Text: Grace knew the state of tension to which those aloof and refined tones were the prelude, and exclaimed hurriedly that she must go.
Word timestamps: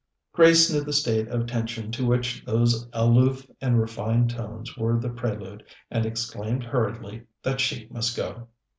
Grace 0.33 0.73
knew 0.73 0.81
the 0.83 0.93
state 0.93 1.27
of 1.27 1.45
tension 1.45 1.91
to 1.91 2.03
which 2.07 2.43
those 2.43 2.87
aloof 2.91 3.45
and 3.61 3.79
refined 3.79 4.31
tones 4.31 4.75
were 4.75 4.99
the 4.99 5.11
prelude, 5.11 5.61
and 5.91 6.07
exclaimed 6.07 6.63
hurriedly 6.63 7.27
that 7.43 7.59
she 7.61 7.87
must 7.91 8.17
go. 8.17 8.47